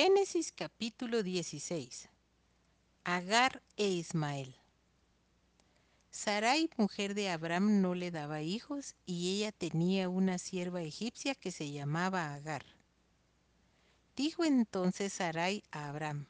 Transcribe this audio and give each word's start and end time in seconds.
Génesis 0.00 0.52
capítulo 0.52 1.24
16. 1.24 2.08
Agar 3.02 3.64
e 3.76 3.88
Ismael. 3.88 4.54
Sarai, 6.12 6.70
mujer 6.76 7.14
de 7.14 7.30
Abraham, 7.30 7.82
no 7.82 7.96
le 7.96 8.12
daba 8.12 8.42
hijos 8.42 8.94
y 9.06 9.34
ella 9.34 9.50
tenía 9.50 10.08
una 10.08 10.38
sierva 10.38 10.82
egipcia 10.82 11.34
que 11.34 11.50
se 11.50 11.72
llamaba 11.72 12.32
Agar. 12.32 12.64
Dijo 14.14 14.44
entonces 14.44 15.14
Sarai 15.14 15.64
a 15.72 15.88
Abraham, 15.88 16.28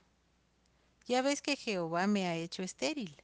Ya 1.07 1.21
ves 1.21 1.43
que 1.43 1.55
Jehová 1.55 2.07
me 2.07 2.27
ha 2.27 2.37
hecho 2.37 2.63
estéril. 2.63 3.23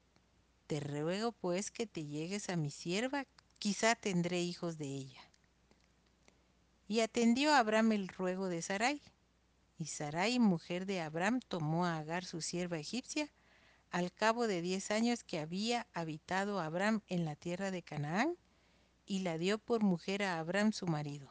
Te 0.66 0.78
ruego 0.78 1.32
pues 1.32 1.70
que 1.70 1.86
te 1.86 2.04
llegues 2.04 2.50
a 2.50 2.56
mi 2.56 2.70
sierva, 2.70 3.24
quizá 3.58 3.94
tendré 3.94 4.42
hijos 4.42 4.76
de 4.76 4.88
ella. 4.88 5.22
Y 6.86 7.00
atendió 7.00 7.54
Abraham 7.54 7.92
el 7.92 8.08
ruego 8.08 8.50
de 8.50 8.60
Sarai. 8.60 9.00
Y 9.78 9.86
Sarai, 9.86 10.38
mujer 10.38 10.86
de 10.86 11.00
Abraham, 11.00 11.40
tomó 11.40 11.84
a 11.84 11.98
Agar 11.98 12.24
su 12.24 12.40
sierva 12.40 12.78
egipcia, 12.78 13.32
al 13.90 14.12
cabo 14.12 14.46
de 14.46 14.62
diez 14.62 14.90
años 14.90 15.24
que 15.24 15.38
había 15.38 15.86
habitado 15.92 16.60
Abraham 16.60 17.02
en 17.08 17.24
la 17.24 17.36
tierra 17.36 17.70
de 17.70 17.82
Canaán, 17.82 18.36
y 19.06 19.20
la 19.20 19.38
dio 19.38 19.58
por 19.58 19.82
mujer 19.82 20.22
a 20.22 20.38
Abraham 20.38 20.72
su 20.72 20.86
marido. 20.86 21.30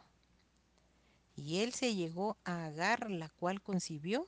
Y 1.35 1.59
él 1.59 1.73
se 1.73 1.95
llegó 1.95 2.37
a 2.43 2.65
Agar, 2.65 3.09
la 3.09 3.29
cual 3.29 3.61
concibió, 3.61 4.27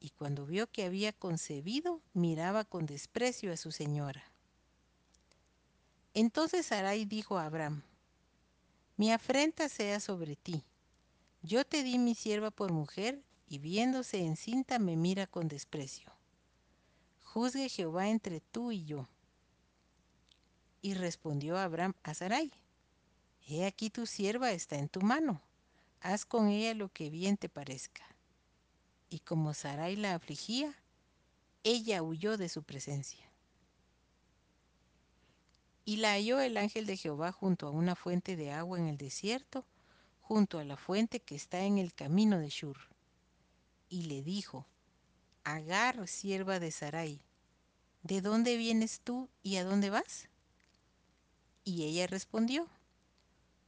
y 0.00 0.10
cuando 0.10 0.44
vio 0.44 0.66
que 0.66 0.84
había 0.84 1.12
concebido, 1.12 2.02
miraba 2.12 2.64
con 2.64 2.86
desprecio 2.86 3.52
a 3.52 3.56
su 3.56 3.70
señora. 3.70 4.24
Entonces 6.12 6.66
Sarai 6.66 7.04
dijo 7.04 7.38
a 7.38 7.46
Abraham, 7.46 7.82
Mi 8.96 9.12
afrenta 9.12 9.68
sea 9.68 10.00
sobre 10.00 10.36
ti. 10.36 10.64
Yo 11.42 11.64
te 11.64 11.82
di 11.82 11.98
mi 11.98 12.14
sierva 12.14 12.50
por 12.50 12.72
mujer, 12.72 13.22
y 13.54 13.58
viéndose 13.58 14.18
encinta 14.18 14.80
me 14.80 14.96
mira 14.96 15.28
con 15.28 15.46
desprecio. 15.46 16.10
Juzgue 17.22 17.68
Jehová 17.68 18.08
entre 18.08 18.40
tú 18.40 18.72
y 18.72 18.84
yo. 18.84 19.08
Y 20.82 20.94
respondió 20.94 21.56
Abraham 21.56 21.94
a 22.02 22.14
Sarai, 22.14 22.52
He 23.46 23.64
aquí 23.64 23.90
tu 23.90 24.06
sierva 24.06 24.50
está 24.50 24.76
en 24.76 24.88
tu 24.88 25.02
mano, 25.02 25.40
haz 26.00 26.24
con 26.24 26.48
ella 26.48 26.74
lo 26.74 26.88
que 26.88 27.10
bien 27.10 27.36
te 27.36 27.48
parezca. 27.48 28.04
Y 29.08 29.20
como 29.20 29.54
Sarai 29.54 29.94
la 29.94 30.16
afligía, 30.16 30.74
ella 31.62 32.02
huyó 32.02 32.36
de 32.36 32.48
su 32.48 32.64
presencia. 32.64 33.30
Y 35.84 35.98
la 35.98 36.14
halló 36.14 36.40
el 36.40 36.56
ángel 36.56 36.86
de 36.86 36.96
Jehová 36.96 37.30
junto 37.30 37.68
a 37.68 37.70
una 37.70 37.94
fuente 37.94 38.34
de 38.34 38.50
agua 38.50 38.80
en 38.80 38.88
el 38.88 38.96
desierto, 38.96 39.64
junto 40.22 40.58
a 40.58 40.64
la 40.64 40.76
fuente 40.76 41.20
que 41.20 41.36
está 41.36 41.60
en 41.60 41.78
el 41.78 41.94
camino 41.94 42.40
de 42.40 42.48
Shur. 42.48 42.93
Y 43.88 44.04
le 44.04 44.22
dijo, 44.22 44.66
Agar, 45.44 46.08
sierva 46.08 46.58
de 46.58 46.70
Sarai, 46.70 47.20
¿de 48.02 48.20
dónde 48.20 48.56
vienes 48.56 49.00
tú 49.00 49.28
y 49.42 49.56
a 49.56 49.64
dónde 49.64 49.90
vas? 49.90 50.28
Y 51.64 51.84
ella 51.84 52.06
respondió, 52.06 52.68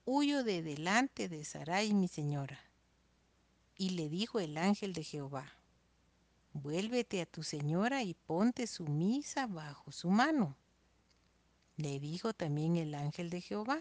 Huyo 0.04 0.44
de 0.44 0.62
delante 0.62 1.28
de 1.28 1.44
Sarai, 1.44 1.92
mi 1.92 2.08
señora. 2.08 2.60
Y 3.76 3.90
le 3.90 4.08
dijo 4.08 4.40
el 4.40 4.56
ángel 4.56 4.92
de 4.92 5.04
Jehová, 5.04 5.52
Vuélvete 6.52 7.20
a 7.20 7.26
tu 7.26 7.42
señora 7.42 8.02
y 8.02 8.14
ponte 8.14 8.66
sumisa 8.66 9.46
bajo 9.46 9.92
su 9.92 10.08
mano. 10.08 10.56
Le 11.76 12.00
dijo 12.00 12.32
también 12.32 12.76
el 12.76 12.94
ángel 12.94 13.28
de 13.28 13.42
Jehová, 13.42 13.80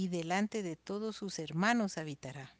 y 0.00 0.08
delante 0.08 0.62
de 0.62 0.76
todos 0.76 1.16
sus 1.16 1.38
hermanos 1.38 1.98
habitará. 1.98 2.56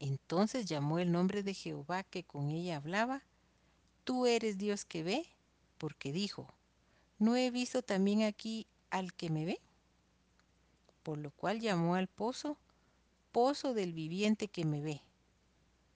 Entonces 0.00 0.66
llamó 0.66 0.98
el 0.98 1.12
nombre 1.12 1.44
de 1.44 1.54
Jehová 1.54 2.02
que 2.02 2.24
con 2.24 2.50
ella 2.50 2.78
hablaba, 2.78 3.22
Tú 4.02 4.26
eres 4.26 4.58
Dios 4.58 4.84
que 4.84 5.04
ve, 5.04 5.24
porque 5.78 6.10
dijo, 6.10 6.52
¿no 7.20 7.36
he 7.36 7.52
visto 7.52 7.80
también 7.80 8.24
aquí 8.24 8.66
al 8.90 9.14
que 9.14 9.30
me 9.30 9.44
ve? 9.44 9.60
Por 11.04 11.18
lo 11.18 11.30
cual 11.30 11.60
llamó 11.60 11.94
al 11.94 12.08
pozo, 12.08 12.58
Pozo 13.30 13.72
del 13.72 13.92
viviente 13.92 14.48
que 14.48 14.64
me 14.64 14.80
ve. 14.80 15.00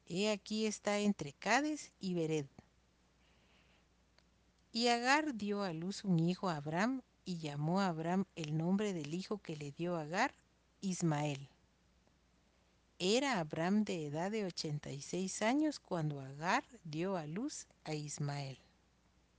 He 0.06 0.30
aquí 0.30 0.66
está 0.66 1.00
entre 1.00 1.32
Cades 1.32 1.90
y 1.98 2.14
Bered. 2.14 2.46
Y 4.70 4.86
Agar 4.86 5.34
dio 5.34 5.64
a 5.64 5.72
luz 5.72 6.04
un 6.04 6.20
hijo 6.20 6.48
a 6.48 6.56
Abraham 6.58 7.02
y 7.26 7.38
llamó 7.38 7.80
a 7.80 7.88
Abraham 7.88 8.24
el 8.36 8.56
nombre 8.56 8.94
del 8.94 9.12
hijo 9.12 9.38
que 9.38 9.56
le 9.56 9.72
dio 9.72 9.96
Agar, 9.96 10.32
Ismael. 10.80 11.50
Era 12.98 13.40
Abraham 13.40 13.84
de 13.84 14.06
edad 14.06 14.30
de 14.30 14.46
86 14.46 15.42
años 15.42 15.78
cuando 15.80 16.20
Agar 16.20 16.64
dio 16.84 17.18
a 17.18 17.26
luz 17.26 17.66
a 17.84 17.92
Ismael. 17.92 18.58